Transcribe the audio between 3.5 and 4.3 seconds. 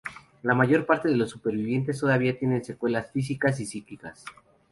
y psíquicas.